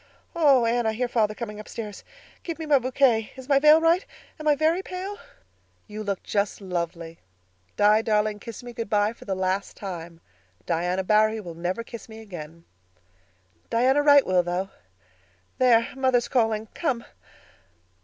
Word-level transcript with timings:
Oh, 0.35 0.65
Anne, 0.65 0.87
I 0.87 0.93
hear 0.93 1.07
father 1.07 1.35
coming 1.35 1.59
upstairs. 1.59 2.03
Give 2.41 2.57
me 2.57 2.65
my 2.65 2.79
bouquet. 2.79 3.31
Is 3.35 3.47
my 3.47 3.59
veil 3.59 3.79
right? 3.79 4.03
Am 4.39 4.47
I 4.47 4.55
very 4.55 4.81
pale?" 4.81 5.19
"You 5.85 6.01
look 6.01 6.23
just 6.23 6.59
lovely. 6.59 7.19
Di, 7.77 8.01
darling, 8.01 8.39
kiss 8.39 8.63
me 8.63 8.73
good 8.73 8.89
bye 8.89 9.13
for 9.13 9.25
the 9.25 9.35
last 9.35 9.77
time. 9.77 10.19
Diana 10.65 11.03
Barry 11.03 11.39
will 11.39 11.53
never 11.53 11.83
kiss 11.83 12.09
me 12.09 12.19
again." 12.19 12.65
"Diana 13.69 14.01
Wright 14.01 14.25
will, 14.25 14.41
though. 14.41 14.71
There, 15.59 15.89
mother's 15.95 16.27
calling. 16.29 16.67
Come." 16.73 17.05